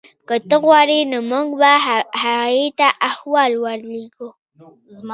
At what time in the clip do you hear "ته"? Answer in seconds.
0.49-0.55, 2.79-2.87